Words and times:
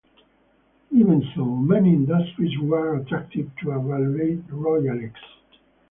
Even 0.89 1.23
so, 1.35 1.45
many 1.45 1.91
industries 1.93 2.57
were 2.57 2.95
attracted 2.95 3.51
to 3.61 3.69
evaluate 3.69 4.47
Royalex. 4.47 5.13